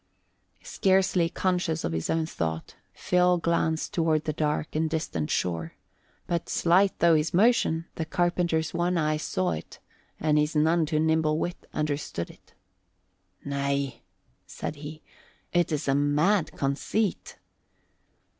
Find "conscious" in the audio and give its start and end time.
1.29-1.83